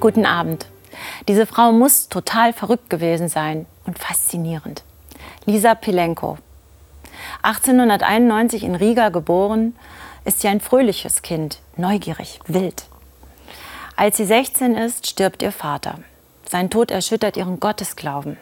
Guten 0.00 0.26
Abend. 0.26 0.66
Diese 1.26 1.44
Frau 1.44 1.72
muss 1.72 2.08
total 2.08 2.52
verrückt 2.52 2.88
gewesen 2.88 3.28
sein 3.28 3.66
und 3.84 3.98
faszinierend. 3.98 4.84
Lisa 5.44 5.74
Pilenko. 5.74 6.38
1891 7.42 8.62
in 8.62 8.76
Riga 8.76 9.08
geboren, 9.08 9.74
ist 10.24 10.40
sie 10.40 10.46
ein 10.46 10.60
fröhliches 10.60 11.22
Kind, 11.22 11.58
neugierig, 11.76 12.38
wild. 12.46 12.84
Als 13.96 14.18
sie 14.18 14.24
16 14.24 14.76
ist, 14.76 15.08
stirbt 15.08 15.42
ihr 15.42 15.50
Vater. 15.50 15.98
Sein 16.48 16.70
Tod 16.70 16.92
erschüttert 16.92 17.36
ihren 17.36 17.58
Gottesglauben. 17.58 18.36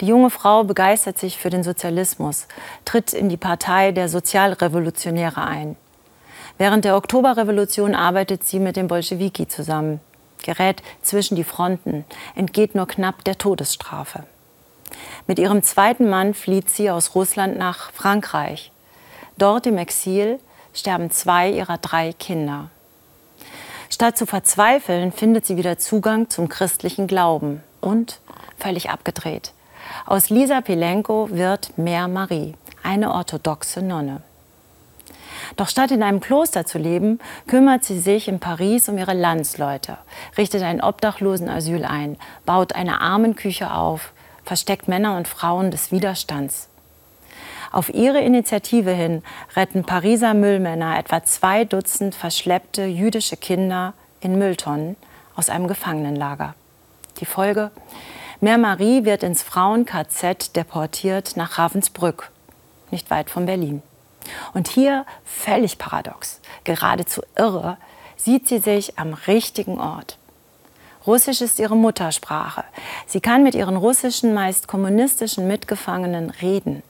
Die 0.00 0.06
junge 0.06 0.30
Frau 0.30 0.64
begeistert 0.64 1.16
sich 1.16 1.38
für 1.38 1.48
den 1.48 1.62
Sozialismus, 1.62 2.48
tritt 2.84 3.12
in 3.12 3.28
die 3.28 3.36
Partei 3.36 3.92
der 3.92 4.08
Sozialrevolutionäre 4.08 5.46
ein. 5.46 5.76
Während 6.58 6.84
der 6.84 6.96
Oktoberrevolution 6.96 7.94
arbeitet 7.94 8.44
sie 8.44 8.58
mit 8.58 8.74
den 8.74 8.88
Bolschewiki 8.88 9.46
zusammen, 9.46 10.00
gerät 10.42 10.82
zwischen 11.02 11.36
die 11.36 11.44
Fronten, 11.44 12.04
entgeht 12.34 12.74
nur 12.74 12.86
knapp 12.86 13.24
der 13.24 13.38
Todesstrafe. 13.38 14.24
Mit 15.26 15.38
ihrem 15.38 15.62
zweiten 15.62 16.08
Mann 16.08 16.34
flieht 16.34 16.70
sie 16.70 16.90
aus 16.90 17.14
Russland 17.14 17.56
nach 17.56 17.92
Frankreich. 17.92 18.72
Dort 19.38 19.66
im 19.66 19.78
Exil 19.78 20.38
sterben 20.74 21.10
zwei 21.10 21.50
ihrer 21.50 21.78
drei 21.78 22.12
Kinder. 22.12 22.70
Statt 23.90 24.16
zu 24.16 24.26
verzweifeln, 24.26 25.12
findet 25.12 25.46
sie 25.46 25.56
wieder 25.56 25.78
Zugang 25.78 26.30
zum 26.30 26.48
christlichen 26.48 27.06
Glauben 27.06 27.62
und 27.80 28.20
völlig 28.58 28.90
abgedreht. 28.90 29.52
Aus 30.06 30.30
Lisa 30.30 30.60
Pilenko 30.60 31.28
wird 31.30 31.76
Mär 31.76 32.08
Marie, 32.08 32.54
eine 32.82 33.12
orthodoxe 33.12 33.82
Nonne. 33.82 34.22
Doch 35.56 35.68
statt 35.68 35.90
in 35.90 36.02
einem 36.02 36.20
Kloster 36.20 36.66
zu 36.66 36.78
leben, 36.78 37.18
kümmert 37.46 37.84
sie 37.84 37.98
sich 37.98 38.28
in 38.28 38.40
Paris 38.40 38.88
um 38.88 38.98
ihre 38.98 39.14
Landsleute, 39.14 39.98
richtet 40.38 40.62
ein 40.62 40.82
Obdachlosenasyl 40.82 41.84
ein, 41.84 42.16
baut 42.46 42.74
eine 42.74 43.00
Armenküche 43.00 43.72
auf, 43.72 44.12
versteckt 44.44 44.88
Männer 44.88 45.16
und 45.16 45.28
Frauen 45.28 45.70
des 45.70 45.92
Widerstands. 45.92 46.68
Auf 47.70 47.88
ihre 47.92 48.20
Initiative 48.20 48.90
hin 48.90 49.22
retten 49.56 49.84
Pariser 49.84 50.34
Müllmänner 50.34 50.98
etwa 50.98 51.24
zwei 51.24 51.64
Dutzend 51.64 52.14
verschleppte 52.14 52.84
jüdische 52.84 53.36
Kinder 53.38 53.94
in 54.20 54.38
Mülltonnen 54.38 54.96
aus 55.36 55.48
einem 55.48 55.68
Gefangenenlager. 55.68 56.54
Die 57.20 57.24
Folge? 57.24 57.70
Mère 58.42 58.58
Marie 58.58 59.04
wird 59.04 59.22
ins 59.22 59.42
Frauen-KZ 59.42 60.56
deportiert 60.56 61.36
nach 61.36 61.58
Ravensbrück, 61.58 62.30
nicht 62.90 63.08
weit 63.10 63.30
von 63.30 63.46
Berlin. 63.46 63.82
Und 64.54 64.68
hier, 64.68 65.06
völlig 65.24 65.78
paradox, 65.78 66.40
geradezu 66.64 67.22
irre, 67.36 67.78
sieht 68.16 68.48
sie 68.48 68.58
sich 68.58 68.98
am 68.98 69.14
richtigen 69.14 69.80
Ort. 69.80 70.18
Russisch 71.06 71.40
ist 71.40 71.58
ihre 71.58 71.76
Muttersprache. 71.76 72.64
Sie 73.06 73.20
kann 73.20 73.42
mit 73.42 73.54
ihren 73.54 73.76
russischen, 73.76 74.34
meist 74.34 74.68
kommunistischen 74.68 75.48
Mitgefangenen 75.48 76.30
reden 76.30 76.82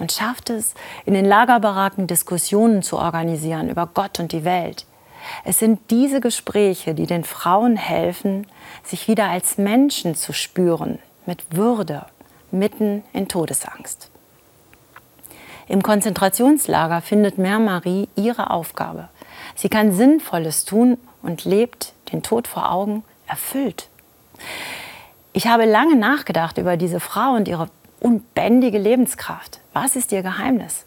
und 0.00 0.10
schafft 0.10 0.50
es, 0.50 0.74
in 1.04 1.14
den 1.14 1.24
Lagerbaracken 1.24 2.08
Diskussionen 2.08 2.82
zu 2.82 2.98
organisieren 2.98 3.68
über 3.68 3.86
Gott 3.86 4.18
und 4.18 4.32
die 4.32 4.44
Welt. 4.44 4.86
Es 5.44 5.58
sind 5.58 5.78
diese 5.90 6.20
Gespräche, 6.20 6.94
die 6.94 7.06
den 7.06 7.24
Frauen 7.24 7.76
helfen, 7.76 8.46
sich 8.82 9.06
wieder 9.06 9.28
als 9.28 9.58
Menschen 9.58 10.14
zu 10.16 10.32
spüren, 10.32 10.98
mit 11.26 11.54
Würde, 11.54 12.06
mitten 12.50 13.04
in 13.12 13.28
Todesangst. 13.28 14.09
Im 15.70 15.84
Konzentrationslager 15.84 17.00
findet 17.00 17.38
Mère 17.38 17.60
Marie 17.60 18.08
ihre 18.16 18.50
Aufgabe. 18.50 19.08
Sie 19.54 19.68
kann 19.68 19.92
Sinnvolles 19.92 20.64
tun 20.64 20.98
und 21.22 21.44
lebt, 21.44 21.92
den 22.10 22.24
Tod 22.24 22.48
vor 22.48 22.72
Augen, 22.72 23.04
erfüllt. 23.28 23.88
Ich 25.32 25.46
habe 25.46 25.66
lange 25.66 25.94
nachgedacht 25.94 26.58
über 26.58 26.76
diese 26.76 26.98
Frau 26.98 27.34
und 27.34 27.46
ihre 27.46 27.68
unbändige 28.00 28.78
Lebenskraft. 28.78 29.60
Was 29.72 29.94
ist 29.94 30.10
ihr 30.10 30.22
Geheimnis? 30.22 30.86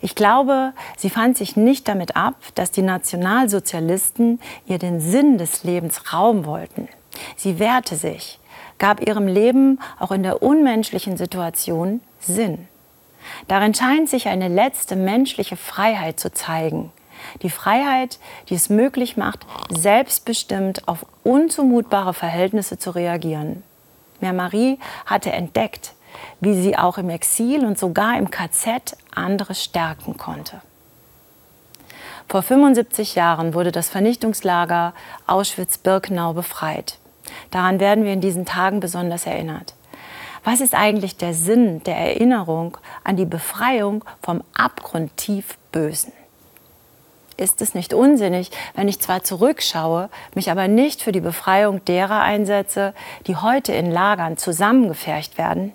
Ich 0.00 0.16
glaube, 0.16 0.72
sie 0.96 1.08
fand 1.08 1.36
sich 1.36 1.56
nicht 1.56 1.86
damit 1.86 2.16
ab, 2.16 2.34
dass 2.56 2.72
die 2.72 2.82
Nationalsozialisten 2.82 4.40
ihr 4.66 4.80
den 4.80 5.00
Sinn 5.00 5.38
des 5.38 5.62
Lebens 5.62 6.12
rauben 6.12 6.46
wollten. 6.46 6.88
Sie 7.36 7.60
wehrte 7.60 7.94
sich, 7.94 8.40
gab 8.78 9.06
ihrem 9.06 9.28
Leben 9.28 9.78
auch 10.00 10.10
in 10.10 10.24
der 10.24 10.42
unmenschlichen 10.42 11.16
Situation 11.16 12.00
Sinn. 12.18 12.66
Darin 13.46 13.74
scheint 13.74 14.08
sich 14.08 14.28
eine 14.28 14.48
letzte 14.48 14.96
menschliche 14.96 15.56
Freiheit 15.56 16.18
zu 16.20 16.32
zeigen. 16.32 16.92
Die 17.42 17.50
Freiheit, 17.50 18.18
die 18.48 18.54
es 18.54 18.68
möglich 18.68 19.16
macht, 19.16 19.46
selbstbestimmt 19.70 20.86
auf 20.86 21.04
unzumutbare 21.24 22.14
Verhältnisse 22.14 22.78
zu 22.78 22.90
reagieren. 22.90 23.62
Mère 24.20 24.32
Marie 24.32 24.78
hatte 25.06 25.32
entdeckt, 25.32 25.94
wie 26.40 26.60
sie 26.60 26.76
auch 26.76 26.98
im 26.98 27.10
Exil 27.10 27.64
und 27.64 27.78
sogar 27.78 28.16
im 28.18 28.30
KZ 28.30 28.96
andere 29.14 29.54
stärken 29.54 30.16
konnte. 30.16 30.60
Vor 32.28 32.42
75 32.42 33.14
Jahren 33.14 33.54
wurde 33.54 33.72
das 33.72 33.88
Vernichtungslager 33.88 34.92
Auschwitz-Birkenau 35.26 36.34
befreit. 36.34 36.98
Daran 37.50 37.80
werden 37.80 38.04
wir 38.04 38.12
in 38.12 38.20
diesen 38.20 38.44
Tagen 38.44 38.80
besonders 38.80 39.26
erinnert. 39.26 39.74
Was 40.44 40.60
ist 40.60 40.74
eigentlich 40.74 41.16
der 41.16 41.34
Sinn 41.34 41.82
der 41.84 41.96
Erinnerung 41.96 42.78
an 43.04 43.16
die 43.16 43.24
Befreiung 43.24 44.04
vom 44.22 44.42
abgrundtief 44.54 45.58
Bösen? 45.72 46.12
Ist 47.36 47.62
es 47.62 47.74
nicht 47.74 47.94
unsinnig, 47.94 48.50
wenn 48.74 48.88
ich 48.88 48.98
zwar 48.98 49.22
zurückschaue, 49.22 50.10
mich 50.34 50.50
aber 50.50 50.66
nicht 50.66 51.02
für 51.02 51.12
die 51.12 51.20
Befreiung 51.20 51.84
derer 51.84 52.20
einsetze, 52.20 52.94
die 53.26 53.36
heute 53.36 53.72
in 53.72 53.90
Lagern 53.90 54.36
zusammengefercht 54.36 55.38
werden? 55.38 55.72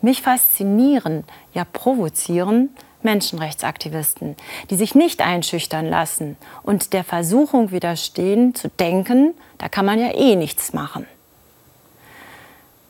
Mich 0.00 0.22
faszinieren, 0.22 1.22
ja 1.54 1.64
provozieren 1.64 2.70
Menschenrechtsaktivisten, 3.02 4.36
die 4.70 4.76
sich 4.76 4.94
nicht 4.94 5.22
einschüchtern 5.22 5.86
lassen 5.86 6.36
und 6.62 6.92
der 6.92 7.04
Versuchung 7.04 7.70
widerstehen, 7.70 8.54
zu 8.54 8.68
denken, 8.68 9.34
da 9.58 9.68
kann 9.68 9.86
man 9.86 10.00
ja 10.00 10.12
eh 10.12 10.36
nichts 10.36 10.72
machen. 10.72 11.06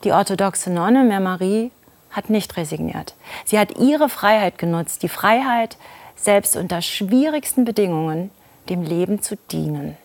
Die 0.05 0.13
orthodoxe 0.13 0.71
Nonne 0.71 1.05
Mère 1.05 1.21
Marie 1.21 1.71
hat 2.11 2.29
nicht 2.29 2.57
resigniert. 2.57 3.15
Sie 3.45 3.59
hat 3.59 3.79
ihre 3.79 4.09
Freiheit 4.09 4.59
genutzt, 4.59 5.03
die 5.03 5.09
Freiheit, 5.09 5.77
selbst 6.17 6.57
unter 6.57 6.83
schwierigsten 6.83 7.65
Bedingungen 7.65 8.31
dem 8.69 8.83
Leben 8.83 9.23
zu 9.23 9.37
dienen. 9.51 9.97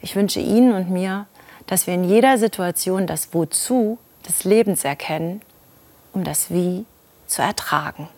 Ich 0.00 0.14
wünsche 0.14 0.40
Ihnen 0.40 0.72
und 0.72 0.90
mir, 0.90 1.26
dass 1.66 1.86
wir 1.86 1.94
in 1.94 2.04
jeder 2.04 2.38
Situation 2.38 3.06
das 3.06 3.34
Wozu 3.34 3.98
des 4.26 4.44
Lebens 4.44 4.84
erkennen, 4.84 5.42
um 6.12 6.24
das 6.24 6.50
Wie 6.50 6.84
zu 7.26 7.42
ertragen. 7.42 8.08